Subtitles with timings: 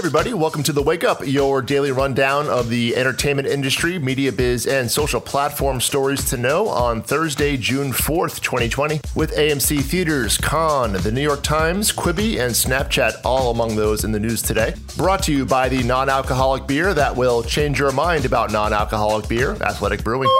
[0.00, 0.32] everybody.
[0.32, 4.90] Welcome to The Wake Up, your daily rundown of the entertainment industry, media biz, and
[4.90, 11.12] social platform stories to know on Thursday, June 4th, 2020, with AMC Theaters, Cannes, The
[11.12, 14.72] New York Times, Quibi, and Snapchat all among those in the news today.
[14.96, 18.72] Brought to you by the non alcoholic beer that will change your mind about non
[18.72, 20.30] alcoholic beer, Athletic Brewing.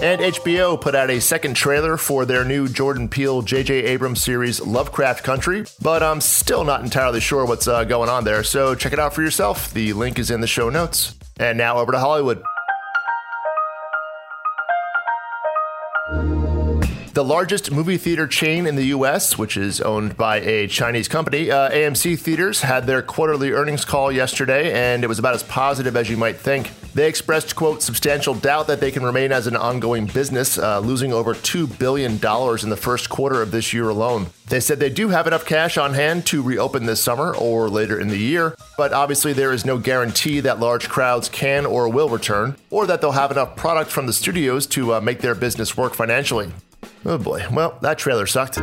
[0.00, 3.84] And HBO put out a second trailer for their new Jordan Peele J.J.
[3.84, 8.42] Abrams series Lovecraft Country, but I'm still not entirely sure what's uh, going on there,
[8.42, 9.72] so check it out for yourself.
[9.72, 11.14] The link is in the show notes.
[11.38, 12.42] And now over to Hollywood.
[17.14, 21.50] The largest movie theater chain in the U.S., which is owned by a Chinese company,
[21.50, 25.94] uh, AMC Theaters, had their quarterly earnings call yesterday, and it was about as positive
[25.94, 26.70] as you might think.
[26.94, 31.12] They expressed, quote, substantial doubt that they can remain as an ongoing business, uh, losing
[31.12, 34.28] over $2 billion in the first quarter of this year alone.
[34.48, 38.00] They said they do have enough cash on hand to reopen this summer or later
[38.00, 42.08] in the year, but obviously there is no guarantee that large crowds can or will
[42.08, 45.76] return, or that they'll have enough product from the studios to uh, make their business
[45.76, 46.50] work financially.
[47.04, 48.58] Oh boy, well, that trailer sucked.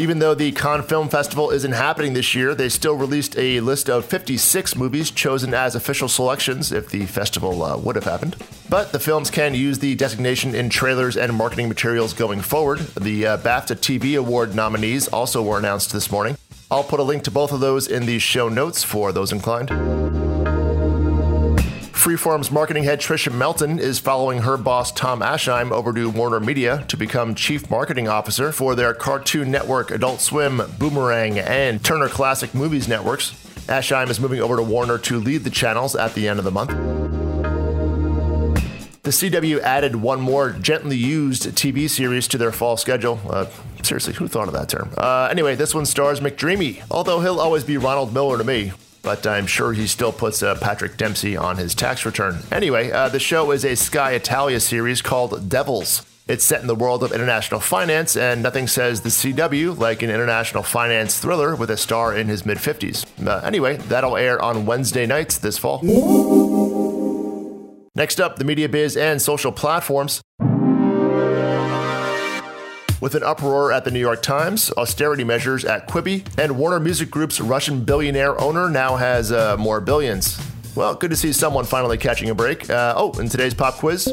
[0.00, 3.90] Even though the Cannes Film Festival isn't happening this year, they still released a list
[3.90, 8.34] of 56 movies chosen as official selections if the festival uh, would have happened.
[8.70, 12.78] But the films can use the designation in trailers and marketing materials going forward.
[12.98, 16.38] The uh, BAFTA TV Award nominees also were announced this morning.
[16.70, 19.68] I'll put a link to both of those in the show notes for those inclined.
[22.00, 26.82] Freeform's marketing head Tricia Melton is following her boss Tom Ascheim over to Warner Media
[26.88, 32.54] to become chief marketing officer for their Cartoon Network, Adult Swim, Boomerang, and Turner Classic
[32.54, 33.32] Movies networks.
[33.66, 36.50] Ascheim is moving over to Warner to lead the channels at the end of the
[36.50, 36.70] month.
[39.02, 43.20] The CW added one more gently used TV series to their fall schedule.
[43.28, 43.44] Uh,
[43.82, 44.90] seriously, who thought of that term?
[44.96, 49.26] Uh, anyway, this one stars McDreamy, although he'll always be Ronald Miller to me but
[49.26, 52.40] I'm sure he still puts uh, Patrick Dempsey on his tax return.
[52.50, 56.04] Anyway, uh, the show is a Sky Italia series called Devils.
[56.28, 60.10] It's set in the world of international finance, and nothing says the CW like an
[60.10, 63.04] international finance thriller with a star in his mid 50s.
[63.26, 65.80] Uh, anyway, that'll air on Wednesday nights this fall.
[67.96, 70.22] Next up, the media biz and social platforms.
[73.00, 77.10] With an uproar at the New York Times, austerity measures at Quibi, and Warner Music
[77.10, 80.38] Group's Russian billionaire owner now has uh, more billions.
[80.76, 82.68] Well, good to see someone finally catching a break.
[82.68, 84.06] Uh, oh, in today's pop quiz.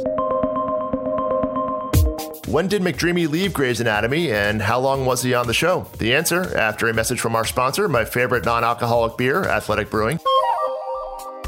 [2.47, 5.85] When did McDreamy leave Grey's Anatomy and how long was he on the show?
[5.97, 10.17] The answer after a message from our sponsor, my favorite non alcoholic beer, Athletic Brewing.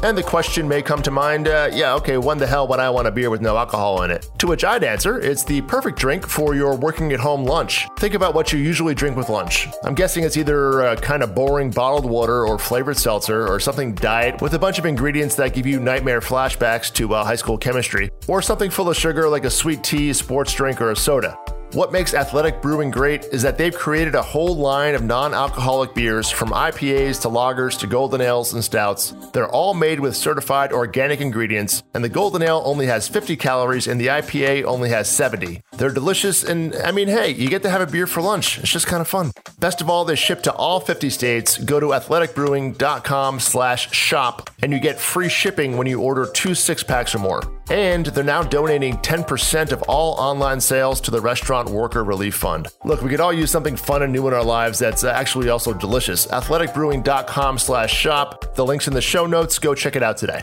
[0.02, 2.88] And the question may come to mind uh, yeah, okay, when the hell would I
[2.88, 4.30] want a beer with no alcohol in it?
[4.38, 7.86] To which I'd answer, it's the perfect drink for your working at home lunch.
[7.98, 9.68] Think about what you usually drink with lunch.
[9.84, 13.94] I'm guessing it's either a kind of boring bottled water or flavored seltzer or something
[13.94, 17.58] diet with a bunch of ingredients that give you nightmare flashbacks to uh, high school
[17.58, 21.38] chemistry, or something full of sugar like a sweet tea, sports drink, or a soda.
[21.72, 25.94] What makes Athletic Brewing great is that they've created a whole line of non alcoholic
[25.94, 29.14] beers from IPAs to lagers to golden ales and stouts.
[29.32, 33.86] They're all made with certified organic ingredients, and the golden ale only has 50 calories
[33.86, 35.62] and the IPA only has 70.
[35.76, 38.58] They're delicious, and I mean, hey, you get to have a beer for lunch.
[38.58, 39.30] It's just kind of fun.
[39.60, 41.56] Best of all, they ship to all 50 states.
[41.56, 46.82] Go to athleticbrewing.com slash shop, and you get free shipping when you order two six
[46.82, 47.42] packs or more.
[47.70, 52.68] And they're now donating 10% of all online sales to the Restaurant Worker Relief Fund.
[52.84, 55.48] Look, we could all use something fun and new in our lives that's uh, actually
[55.48, 56.26] also delicious.
[56.26, 58.54] Athleticbrewing.com slash shop.
[58.54, 59.58] The link's in the show notes.
[59.58, 60.40] Go check it out today.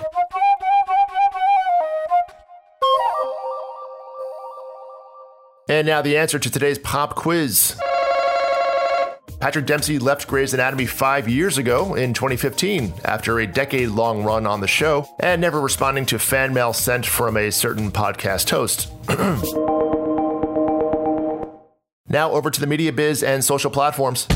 [5.70, 7.78] And now the answer to today's pop quiz.
[9.40, 14.48] Patrick Dempsey left Grey's Anatomy five years ago in 2015 after a decade long run
[14.48, 18.92] on the show and never responding to fan mail sent from a certain podcast host.
[22.10, 24.28] now over to the media biz and social platforms.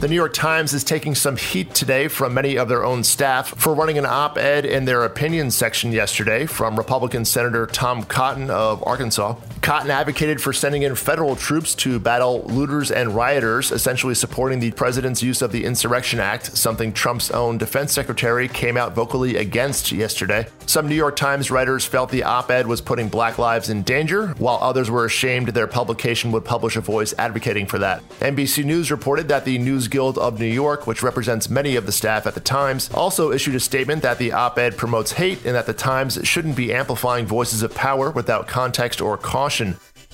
[0.00, 3.48] The New York Times is taking some heat today from many of their own staff
[3.48, 8.48] for running an op ed in their opinion section yesterday from Republican Senator Tom Cotton
[8.48, 9.34] of Arkansas.
[9.62, 14.70] Cotton advocated for sending in federal troops to battle looters and rioters, essentially supporting the
[14.72, 19.90] president's use of the Insurrection Act, something Trump's own defense secretary came out vocally against
[19.92, 20.46] yesterday.
[20.66, 24.28] Some New York Times writers felt the op ed was putting black lives in danger,
[24.38, 28.06] while others were ashamed their publication would publish a voice advocating for that.
[28.20, 31.92] NBC News reported that the News Guild of New York, which represents many of the
[31.92, 35.54] staff at the Times, also issued a statement that the op ed promotes hate and
[35.54, 39.57] that the Times shouldn't be amplifying voices of power without context or caution.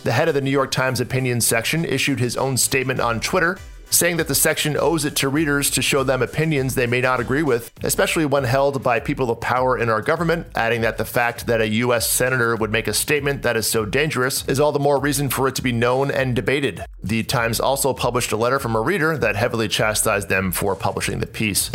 [0.04, 3.58] The head of the New York Times opinion section issued his own statement on Twitter
[3.94, 7.20] saying that the section owes it to readers to show them opinions they may not
[7.20, 11.04] agree with, especially when held by people of power in our government, adding that the
[11.04, 12.10] fact that a U.S.
[12.10, 15.48] Senator would make a statement that is so dangerous is all the more reason for
[15.48, 16.84] it to be known and debated.
[17.02, 21.20] The Times also published a letter from a reader that heavily chastised them for publishing
[21.20, 21.70] the piece.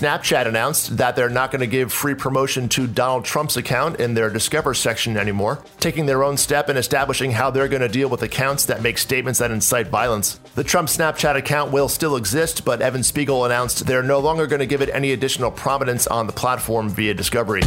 [0.00, 4.14] Snapchat announced that they're not going to give free promotion to Donald Trump's account in
[4.14, 8.08] their Discover section anymore, taking their own step in establishing how they're going to deal
[8.08, 10.40] with accounts that make statements that incite violence.
[10.54, 14.60] The Trump Snapchat account will still exist, but Evan Spiegel announced they're no longer going
[14.60, 17.60] to give it any additional prominence on the platform via Discovery.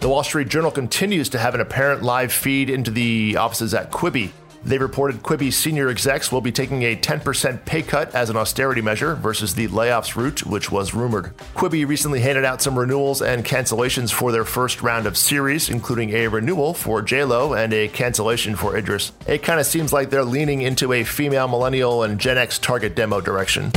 [0.00, 3.90] The Wall Street Journal continues to have an apparent live feed into the offices at
[3.90, 4.30] Quibi.
[4.64, 8.82] They reported Quibi's senior execs will be taking a 10% pay cut as an austerity
[8.82, 11.36] measure versus the layoffs route, which was rumored.
[11.54, 16.10] Quibi recently handed out some renewals and cancellations for their first round of series, including
[16.10, 19.12] a renewal for JLo and a cancellation for Idris.
[19.26, 22.94] It kind of seems like they're leaning into a female millennial and Gen X target
[22.94, 23.72] demo direction.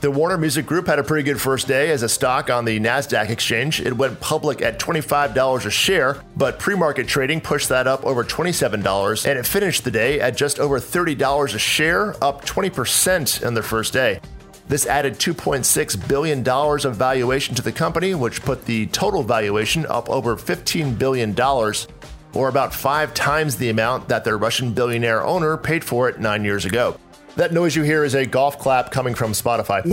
[0.00, 2.80] The Warner Music Group had a pretty good first day as a stock on the
[2.80, 3.82] NASDAQ exchange.
[3.82, 8.24] It went public at $25 a share, but pre market trading pushed that up over
[8.24, 13.52] $27, and it finished the day at just over $30 a share, up 20% in
[13.52, 14.20] the first day.
[14.68, 20.08] This added $2.6 billion of valuation to the company, which put the total valuation up
[20.08, 21.38] over $15 billion,
[22.32, 26.42] or about five times the amount that their Russian billionaire owner paid for it nine
[26.42, 26.96] years ago.
[27.36, 29.84] That noise you hear is a golf clap coming from Spotify.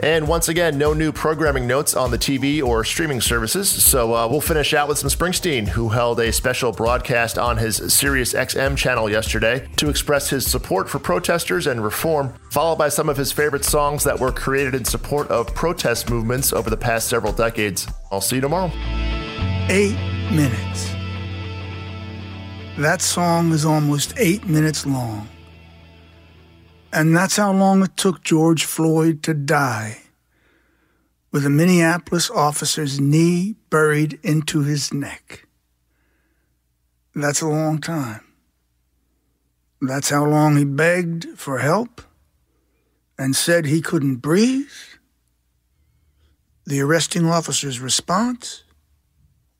[0.00, 3.70] And once again, no new programming notes on the TV or streaming services.
[3.70, 7.76] So uh, we'll finish out with some Springsteen, who held a special broadcast on his
[7.92, 13.08] Sirius XM channel yesterday to express his support for protesters and reform, followed by some
[13.08, 17.08] of his favorite songs that were created in support of protest movements over the past
[17.08, 17.86] several decades.
[18.10, 18.72] I'll see you tomorrow.
[19.68, 19.96] Eight
[20.32, 21.01] minutes.
[22.78, 25.28] That song is almost eight minutes long.
[26.90, 29.98] And that's how long it took George Floyd to die,
[31.30, 35.46] with a Minneapolis officer's knee buried into his neck.
[37.14, 38.24] That's a long time.
[39.82, 42.00] That's how long he begged for help
[43.18, 44.72] and said he couldn't breathe.
[46.64, 48.64] The arresting officer's response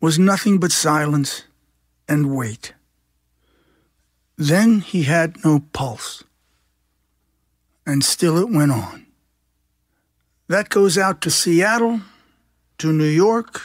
[0.01, 1.45] was nothing but silence
[2.09, 2.73] and wait.
[4.37, 6.25] Then he had no pulse.
[7.87, 9.07] And still it went on.
[10.49, 12.01] That goes out to Seattle,
[12.79, 13.61] to New York,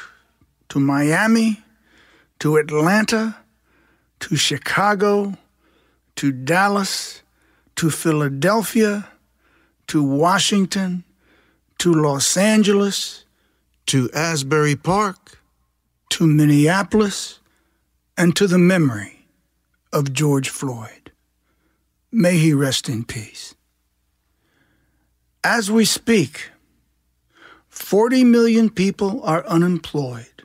[0.69, 1.61] to Miami,
[2.39, 3.37] to Atlanta,
[4.19, 5.37] to Chicago,
[6.15, 7.21] to Dallas,
[7.75, 9.07] to Philadelphia,
[9.87, 11.03] to Washington,
[11.77, 13.25] to Los Angeles,
[13.85, 15.39] to Asbury Park,
[16.09, 17.39] to Minneapolis,
[18.17, 19.16] and to the memory
[19.97, 21.11] of George Floyd.
[22.11, 23.55] May he rest in peace.
[25.43, 26.51] As we speak,
[27.67, 30.43] 40 million people are unemployed.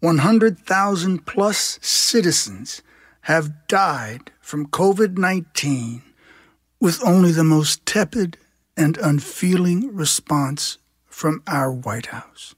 [0.00, 2.80] 100,000 plus citizens
[3.22, 6.02] have died from COVID 19
[6.80, 8.38] with only the most tepid
[8.78, 12.54] and unfeeling response from our White House.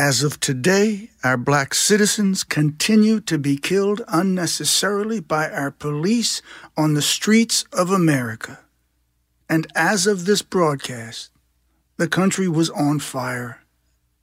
[0.00, 6.40] As of today, our black citizens continue to be killed unnecessarily by our police
[6.74, 8.60] on the streets of America.
[9.46, 11.28] And as of this broadcast,
[11.98, 13.62] the country was on fire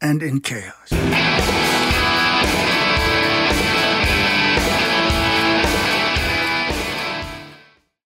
[0.02, 1.87] and in chaos.